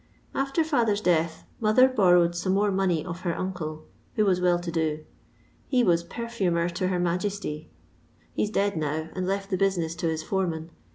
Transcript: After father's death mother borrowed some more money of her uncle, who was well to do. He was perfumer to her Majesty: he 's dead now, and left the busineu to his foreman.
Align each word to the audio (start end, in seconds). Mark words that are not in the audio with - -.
After 0.33 0.63
father's 0.63 0.99
death 0.99 1.45
mother 1.59 1.87
borrowed 1.87 2.33
some 2.35 2.53
more 2.55 2.71
money 2.71 3.05
of 3.05 3.19
her 3.19 3.37
uncle, 3.37 3.85
who 4.15 4.25
was 4.25 4.41
well 4.41 4.57
to 4.57 4.71
do. 4.71 5.05
He 5.67 5.83
was 5.83 6.03
perfumer 6.03 6.69
to 6.69 6.87
her 6.87 6.97
Majesty: 6.97 7.69
he 8.33 8.47
's 8.47 8.49
dead 8.49 8.75
now, 8.77 9.09
and 9.13 9.27
left 9.27 9.51
the 9.51 9.59
busineu 9.59 9.95
to 9.97 10.07
his 10.07 10.23
foreman. 10.23 10.71